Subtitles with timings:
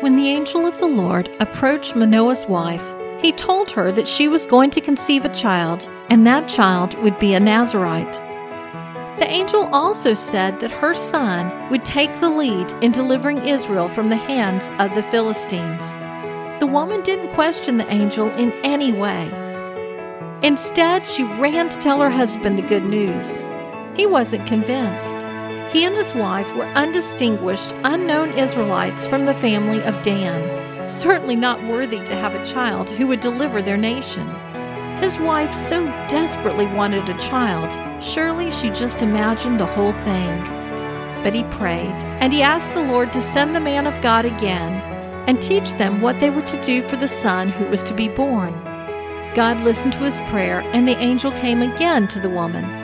[0.00, 2.82] When the angel of the Lord approached Manoah's wife,
[3.20, 7.18] he told her that she was going to conceive a child, and that child would
[7.18, 8.14] be a Nazarite.
[9.18, 14.08] The angel also said that her son would take the lead in delivering Israel from
[14.08, 15.84] the hands of the Philistines.
[16.60, 19.30] The woman didn't question the angel in any way.
[20.42, 23.44] Instead, she ran to tell her husband the good news.
[23.94, 25.29] He wasn't convinced.
[25.72, 31.62] He and his wife were undistinguished, unknown Israelites from the family of Dan, certainly not
[31.62, 34.28] worthy to have a child who would deliver their nation.
[35.00, 37.70] His wife so desperately wanted a child,
[38.02, 40.42] surely she just imagined the whole thing.
[41.22, 44.82] But he prayed, and he asked the Lord to send the man of God again
[45.28, 48.08] and teach them what they were to do for the son who was to be
[48.08, 48.52] born.
[49.34, 52.79] God listened to his prayer, and the angel came again to the woman.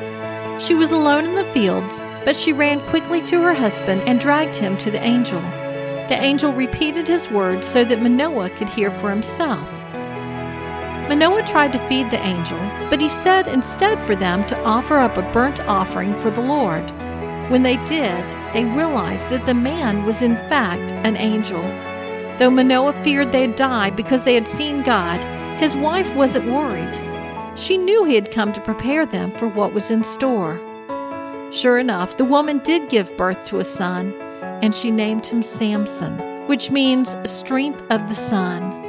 [0.58, 4.56] She was alone in the fields, but she ran quickly to her husband and dragged
[4.56, 5.40] him to the angel.
[6.08, 9.70] The angel repeated his words so that Manoah could hear for himself.
[11.08, 12.58] Manoah tried to feed the angel,
[12.88, 16.90] but he said instead for them to offer up a burnt offering for the Lord.
[17.50, 21.62] When they did, they realized that the man was in fact an angel.
[22.38, 25.22] Though Manoah feared they'd die because they had seen God,
[25.60, 27.05] his wife wasn't worried.
[27.56, 30.60] She knew he had come to prepare them for what was in store.
[31.50, 34.12] Sure enough, the woman did give birth to a son,
[34.62, 36.18] and she named him Samson,
[36.48, 38.82] which means strength of the sun.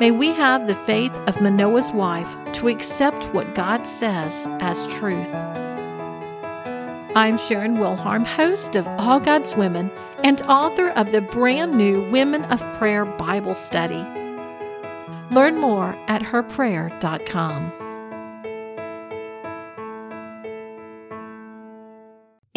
[0.00, 5.34] May we have the faith of Manoah's wife to accept what God says as truth.
[7.16, 9.90] I'm Sharon Wilharm, host of All God's Women
[10.22, 14.04] and author of the brand new Women of Prayer Bible Study.
[15.30, 17.77] Learn more at herprayer.com.